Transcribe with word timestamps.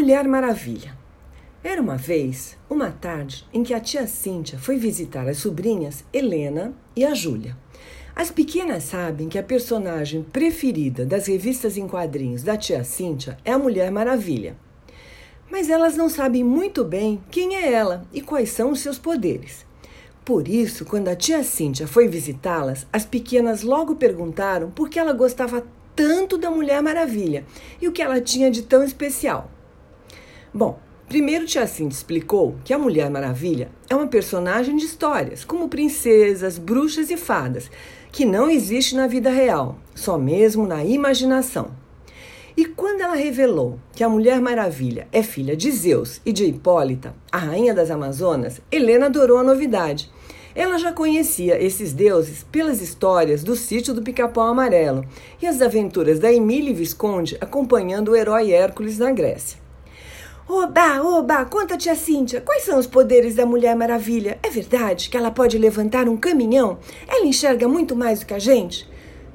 Mulher 0.00 0.26
Maravilha. 0.26 0.96
Era 1.62 1.82
uma 1.82 1.98
vez, 1.98 2.56
uma 2.70 2.90
tarde, 2.90 3.46
em 3.52 3.62
que 3.62 3.74
a 3.74 3.78
tia 3.78 4.06
Cíntia 4.06 4.58
foi 4.58 4.78
visitar 4.78 5.28
as 5.28 5.36
sobrinhas 5.36 6.02
Helena 6.10 6.72
e 6.96 7.04
a 7.04 7.12
Júlia. 7.12 7.54
As 8.16 8.30
pequenas 8.30 8.84
sabem 8.84 9.28
que 9.28 9.38
a 9.38 9.42
personagem 9.42 10.22
preferida 10.22 11.04
das 11.04 11.26
revistas 11.26 11.76
em 11.76 11.86
quadrinhos 11.86 12.42
da 12.42 12.56
tia 12.56 12.82
Cíntia 12.82 13.36
é 13.44 13.52
a 13.52 13.58
Mulher 13.58 13.90
Maravilha. 13.90 14.56
Mas 15.50 15.68
elas 15.68 15.98
não 15.98 16.08
sabem 16.08 16.42
muito 16.42 16.82
bem 16.82 17.22
quem 17.30 17.56
é 17.56 17.70
ela 17.70 18.06
e 18.10 18.22
quais 18.22 18.48
são 18.48 18.70
os 18.70 18.80
seus 18.80 18.98
poderes. 18.98 19.66
Por 20.24 20.48
isso, 20.48 20.86
quando 20.86 21.08
a 21.08 21.14
tia 21.14 21.44
Cíntia 21.44 21.86
foi 21.86 22.08
visitá-las, 22.08 22.86
as 22.90 23.04
pequenas 23.04 23.62
logo 23.62 23.96
perguntaram 23.96 24.70
por 24.70 24.88
que 24.88 24.98
ela 24.98 25.12
gostava 25.12 25.62
tanto 25.94 26.38
da 26.38 26.50
Mulher 26.50 26.80
Maravilha 26.80 27.44
e 27.82 27.86
o 27.86 27.92
que 27.92 28.00
ela 28.00 28.18
tinha 28.18 28.50
de 28.50 28.62
tão 28.62 28.82
especial. 28.82 29.59
Bom, 30.52 30.78
primeiro 31.08 31.46
Tia 31.46 31.64
explicou 31.64 32.56
que 32.64 32.74
a 32.74 32.78
Mulher 32.78 33.08
Maravilha 33.08 33.70
é 33.88 33.94
uma 33.94 34.06
personagem 34.06 34.76
de 34.76 34.84
histórias, 34.84 35.44
como 35.44 35.68
princesas, 35.68 36.58
bruxas 36.58 37.10
e 37.10 37.16
fadas, 37.16 37.70
que 38.10 38.24
não 38.24 38.50
existe 38.50 38.96
na 38.96 39.06
vida 39.06 39.30
real, 39.30 39.78
só 39.94 40.18
mesmo 40.18 40.66
na 40.66 40.84
imaginação. 40.84 41.70
E 42.56 42.64
quando 42.64 43.00
ela 43.00 43.14
revelou 43.14 43.78
que 43.94 44.02
a 44.02 44.08
Mulher 44.08 44.40
Maravilha 44.40 45.06
é 45.12 45.22
filha 45.22 45.56
de 45.56 45.70
Zeus 45.70 46.20
e 46.26 46.32
de 46.32 46.44
Hipólita, 46.44 47.14
a 47.30 47.38
rainha 47.38 47.72
das 47.72 47.90
Amazonas, 47.90 48.60
Helena 48.72 49.06
adorou 49.06 49.38
a 49.38 49.44
novidade 49.44 50.10
ela 50.52 50.78
já 50.78 50.92
conhecia 50.92 51.62
esses 51.62 51.92
deuses 51.92 52.44
pelas 52.50 52.82
histórias 52.82 53.44
do 53.44 53.54
sítio 53.54 53.94
do 53.94 54.02
Pica-Pau 54.02 54.48
Amarelo 54.48 55.04
e 55.40 55.46
as 55.46 55.62
aventuras 55.62 56.18
da 56.18 56.32
Emília 56.32 56.74
Visconde 56.74 57.38
acompanhando 57.40 58.10
o 58.10 58.16
herói 58.16 58.50
Hércules 58.50 58.98
na 58.98 59.12
Grécia. 59.12 59.59
Oba, 60.48 61.00
oba, 61.02 61.44
conta 61.44 61.76
tia 61.76 61.94
Cíntia, 61.94 62.40
quais 62.40 62.64
são 62.64 62.78
os 62.78 62.86
poderes 62.86 63.36
da 63.36 63.46
Mulher 63.46 63.76
Maravilha? 63.76 64.38
É 64.42 64.50
verdade 64.50 65.08
que 65.08 65.16
ela 65.16 65.30
pode 65.30 65.56
levantar 65.56 66.08
um 66.08 66.16
caminhão? 66.16 66.78
Ela 67.06 67.26
enxerga 67.26 67.68
muito 67.68 67.94
mais 67.94 68.20
do 68.20 68.26
que 68.26 68.34
a 68.34 68.38
gente? 68.38 68.88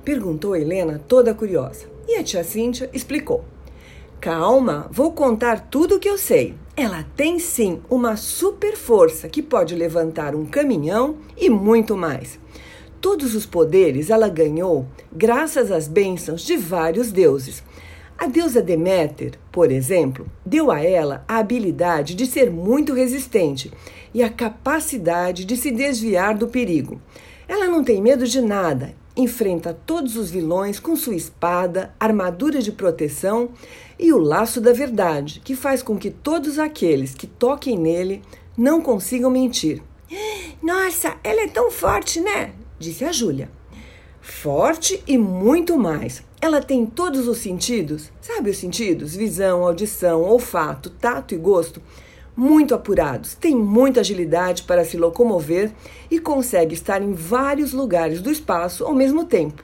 Perguntou 0.03 0.55
Helena, 0.55 1.01
toda 1.07 1.33
curiosa. 1.33 1.85
E 2.07 2.15
a 2.15 2.23
tia 2.23 2.43
Cíntia 2.43 2.89
explicou. 2.93 3.45
Calma, 4.19 4.87
vou 4.91 5.13
contar 5.13 5.69
tudo 5.69 5.95
o 5.95 5.99
que 5.99 6.09
eu 6.09 6.17
sei. 6.17 6.55
Ela 6.75 7.05
tem 7.15 7.39
sim 7.39 7.81
uma 7.89 8.17
super 8.17 8.75
força 8.75 9.29
que 9.29 9.41
pode 9.41 9.73
levantar 9.73 10.35
um 10.35 10.45
caminhão 10.45 11.17
e 11.37 11.49
muito 11.49 11.95
mais. 11.95 12.39
Todos 12.99 13.35
os 13.35 13.45
poderes 13.45 14.09
ela 14.09 14.27
ganhou 14.27 14.85
graças 15.11 15.71
às 15.71 15.87
bênçãos 15.87 16.41
de 16.41 16.57
vários 16.57 17.11
deuses. 17.11 17.63
A 18.17 18.27
deusa 18.27 18.61
Deméter, 18.61 19.39
por 19.51 19.71
exemplo, 19.71 20.25
deu 20.45 20.71
a 20.71 20.81
ela 20.81 21.23
a 21.27 21.37
habilidade 21.37 22.15
de 22.15 22.25
ser 22.25 22.49
muito 22.49 22.93
resistente 22.93 23.71
e 24.13 24.23
a 24.23 24.29
capacidade 24.29 25.45
de 25.45 25.55
se 25.57 25.71
desviar 25.71 26.37
do 26.37 26.47
perigo. 26.47 27.01
Ela 27.47 27.67
não 27.67 27.83
tem 27.83 28.01
medo 28.01 28.25
de 28.25 28.41
nada 28.41 28.95
enfrenta 29.15 29.77
todos 29.85 30.17
os 30.17 30.29
vilões 30.29 30.79
com 30.79 30.95
sua 30.95 31.15
espada, 31.15 31.93
armadura 31.99 32.61
de 32.61 32.71
proteção 32.71 33.49
e 33.97 34.11
o 34.11 34.17
laço 34.17 34.59
da 34.59 34.73
verdade, 34.73 35.41
que 35.43 35.55
faz 35.55 35.81
com 35.81 35.97
que 35.97 36.11
todos 36.11 36.59
aqueles 36.59 37.13
que 37.13 37.25
toquem 37.25 37.77
nele 37.77 38.21
não 38.57 38.81
consigam 38.81 39.31
mentir. 39.31 39.81
Nossa, 40.61 41.15
ela 41.23 41.41
é 41.41 41.47
tão 41.47 41.71
forte, 41.71 42.19
né? 42.19 42.53
disse 42.77 43.05
a 43.05 43.11
Júlia. 43.11 43.49
Forte 44.27 45.03
e 45.05 45.19
muito 45.19 45.77
mais. 45.77 46.23
Ela 46.41 46.59
tem 46.59 46.83
todos 46.83 47.27
os 47.27 47.37
sentidos, 47.37 48.11
sabe 48.19 48.49
os 48.49 48.57
sentidos? 48.57 49.15
Visão, 49.15 49.63
audição, 49.63 50.23
olfato, 50.23 50.89
tato 50.89 51.35
e 51.35 51.37
gosto 51.37 51.79
muito 52.35 52.73
apurados, 52.73 53.35
tem 53.35 53.55
muita 53.55 53.99
agilidade 53.99 54.63
para 54.63 54.83
se 54.83 54.97
locomover 54.97 55.71
e 56.09 56.19
consegue 56.19 56.73
estar 56.73 57.03
em 57.03 57.13
vários 57.13 57.71
lugares 57.71 58.19
do 58.19 58.31
espaço 58.31 58.83
ao 58.83 58.95
mesmo 58.95 59.25
tempo. 59.25 59.63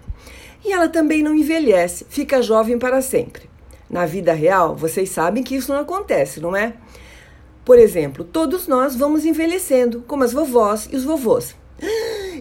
E 0.64 0.72
ela 0.72 0.88
também 0.88 1.24
não 1.24 1.34
envelhece, 1.34 2.06
fica 2.08 2.42
jovem 2.42 2.78
para 2.78 3.02
sempre. 3.02 3.50
Na 3.90 4.06
vida 4.06 4.32
real, 4.32 4.76
vocês 4.76 5.10
sabem 5.10 5.42
que 5.42 5.56
isso 5.56 5.74
não 5.74 5.82
acontece, 5.82 6.40
não 6.40 6.56
é? 6.56 6.76
Por 7.66 7.80
exemplo, 7.80 8.24
todos 8.24 8.68
nós 8.68 8.96
vamos 8.96 9.26
envelhecendo, 9.26 10.04
como 10.08 10.24
as 10.24 10.32
vovós 10.32 10.88
e 10.92 10.96
os 10.96 11.04
vovôs. 11.04 11.56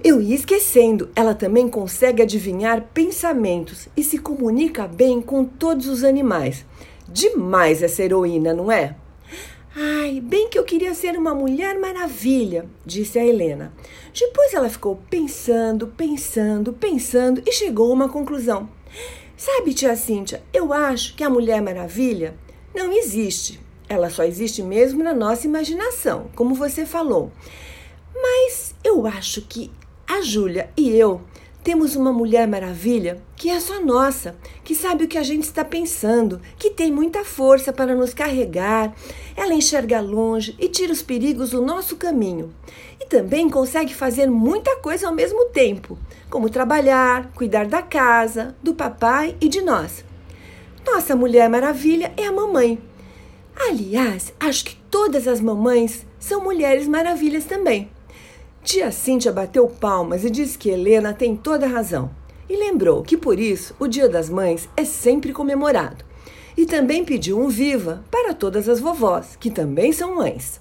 Eu 0.03 0.19
ia 0.19 0.35
esquecendo, 0.35 1.11
ela 1.15 1.35
também 1.35 1.69
consegue 1.69 2.23
adivinhar 2.23 2.89
pensamentos 2.95 3.87
e 3.95 4.03
se 4.03 4.17
comunica 4.17 4.89
bem 4.89 5.21
com 5.21 5.45
todos 5.45 5.87
os 5.87 6.05
animais. 6.05 6.65
Demais 7.07 7.83
essa 7.83 8.03
heroína, 8.03 8.55
não 8.55 8.73
é? 8.73 8.97
Ai, 9.77 10.21
bem 10.21 10.49
que 10.49 10.59
eu 10.59 10.65
queria 10.65 10.95
ser 10.95 11.19
uma 11.19 11.35
mulher 11.35 11.79
maravilha, 11.79 12.67
disse 12.85 13.19
a 13.19 13.27
Helena. 13.27 13.75
Depois 14.19 14.55
ela 14.55 14.71
ficou 14.71 14.99
pensando, 15.11 15.89
pensando, 15.89 16.73
pensando 16.73 17.43
e 17.47 17.53
chegou 17.53 17.91
a 17.91 17.95
uma 17.95 18.09
conclusão. 18.09 18.71
Sabe, 19.37 19.75
tia 19.75 19.95
Cíntia, 19.97 20.43
eu 20.53 20.73
acho 20.73 21.15
que 21.15 21.23
a 21.23 21.31
Mulher 21.31 21.61
Maravilha 21.61 22.35
não 22.75 22.91
existe. 22.91 23.61
Ela 23.87 24.09
só 24.09 24.25
existe 24.25 24.63
mesmo 24.63 25.05
na 25.05 25.13
nossa 25.13 25.47
imaginação, 25.47 26.31
como 26.35 26.55
você 26.55 26.87
falou. 26.87 27.31
Mas 28.15 28.75
eu 28.83 29.07
acho 29.07 29.43
que 29.43 29.71
a 30.11 30.23
Júlia 30.23 30.69
e 30.77 30.91
eu 30.91 31.21
temos 31.63 31.95
uma 31.95 32.13
Mulher 32.13 32.49
Maravilha 32.49 33.23
que 33.37 33.49
é 33.49 33.61
só 33.61 33.81
nossa, 33.81 34.35
que 34.65 34.75
sabe 34.75 35.05
o 35.05 35.09
que 35.09 35.17
a 35.17 35.23
gente 35.23 35.45
está 35.45 35.65
pensando, 35.65 36.41
que 36.59 36.71
tem 36.71 36.91
muita 36.91 37.25
força 37.25 37.73
para 37.73 37.95
nos 37.95 38.13
carregar. 38.13 38.93
Ela 39.37 39.55
enxerga 39.55 40.01
longe 40.01 40.57
e 40.59 40.69
tira 40.69 40.93
os 40.93 41.01
perigos 41.01 41.51
do 41.51 41.63
nosso 41.63 41.97
caminho. 41.97 42.53
E 43.01 43.07
também 43.07 43.49
consegue 43.49 43.95
fazer 43.95 44.27
muita 44.27 44.77
coisa 44.79 45.07
ao 45.07 45.15
mesmo 45.15 45.45
tempo, 45.51 45.97
como 46.29 46.51
trabalhar, 46.51 47.31
cuidar 47.33 47.67
da 47.67 47.81
casa, 47.81 48.57
do 48.61 48.75
papai 48.75 49.37
e 49.41 49.49
de 49.49 49.63
nós. 49.63 50.05
Nossa 50.85 51.15
Mulher 51.15 51.49
Maravilha 51.49 52.13
é 52.17 52.27
a 52.27 52.33
mamãe. 52.33 52.83
Aliás, 53.55 54.35
acho 54.41 54.65
que 54.65 54.77
todas 54.91 55.29
as 55.29 55.41
mamães 55.41 56.05
são 56.19 56.43
mulheres 56.43 56.89
maravilhas 56.89 57.45
também. 57.45 57.89
Tia 58.63 58.93
Cíntia 58.93 59.33
bateu 59.33 59.67
palmas 59.67 60.25
e 60.25 60.31
disse 60.31 60.59
que 60.59 60.69
Helena 60.69 61.15
tem 61.15 61.35
toda 61.35 61.67
a 61.67 61.69
razão. 61.69 62.11
E 62.49 62.57
lembrou 62.57 63.03
que 63.03 63.17
por 63.17 63.39
isso 63.39 63.75
o 63.79 63.87
Dia 63.87 64.09
das 64.09 64.29
Mães 64.29 64.69
é 64.77 64.85
sempre 64.85 65.33
comemorado. 65.33 66.05
E 66.57 66.67
também 66.67 67.05
pediu 67.05 67.39
um 67.39 67.49
viva 67.49 68.05
para 68.11 68.35
todas 68.35 68.69
as 68.69 68.79
vovós, 68.79 69.35
que 69.35 69.51
também 69.51 69.93
são 69.93 70.17
mães. 70.17 70.61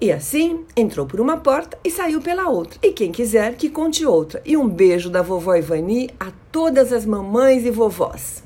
E 0.00 0.12
assim 0.12 0.64
entrou 0.76 1.06
por 1.06 1.20
uma 1.20 1.38
porta 1.38 1.76
e 1.82 1.90
saiu 1.90 2.20
pela 2.20 2.48
outra. 2.48 2.78
E 2.82 2.92
quem 2.92 3.10
quiser 3.10 3.56
que 3.56 3.68
conte 3.68 4.06
outra. 4.06 4.40
E 4.44 4.56
um 4.56 4.68
beijo 4.68 5.10
da 5.10 5.20
vovó 5.20 5.56
Ivani 5.56 6.10
a 6.20 6.30
todas 6.52 6.92
as 6.92 7.04
mamães 7.04 7.64
e 7.64 7.70
vovós. 7.70 8.44